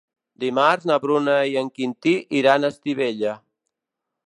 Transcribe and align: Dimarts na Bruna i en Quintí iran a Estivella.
Dimarts 0.43 0.87
na 0.91 0.97
Bruna 1.03 1.35
i 1.51 1.59
en 1.61 1.69
Quintí 1.77 2.15
iran 2.41 2.65
a 2.65 2.73
Estivella. 2.75 3.39